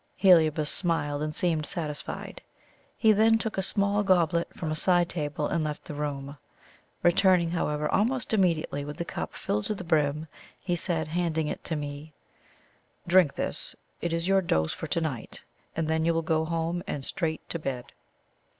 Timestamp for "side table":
4.75-5.45